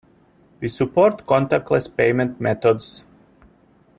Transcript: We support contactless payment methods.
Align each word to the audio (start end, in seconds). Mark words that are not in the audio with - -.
We 0.59 0.67
support 0.67 1.27
contactless 1.27 1.87
payment 1.95 2.41
methods. 2.41 3.05